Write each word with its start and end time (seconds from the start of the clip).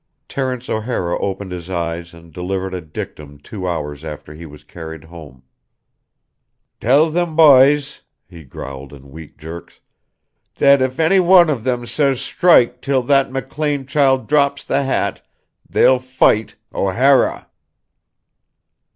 Terence 0.27 0.67
O'Hara 0.67 1.15
opened 1.19 1.51
his 1.51 1.69
eyes 1.69 2.11
and 2.11 2.33
delivered 2.33 2.73
a 2.73 2.81
dictum 2.81 3.37
two 3.37 3.67
hours 3.67 4.03
after 4.03 4.33
he 4.33 4.47
was 4.47 4.63
carried 4.63 5.03
home. 5.03 5.43
"Tell 6.79 7.11
thim 7.11 7.35
byes," 7.35 8.01
he 8.25 8.43
growled 8.43 8.93
in 8.93 9.11
weak 9.11 9.37
jerks, 9.37 9.79
"that 10.55 10.81
if 10.81 10.99
any 10.99 11.19
wan 11.19 11.51
of 11.51 11.65
thim 11.65 11.85
says 11.85 12.17
shtrike 12.17 12.81
till 12.81 13.03
that 13.03 13.31
McLean 13.31 13.85
child 13.85 14.25
drops 14.27 14.63
the 14.63 14.81
hat, 14.85 15.21
they'll 15.69 15.99
fight 15.99 16.55
O'Hara." 16.73 17.49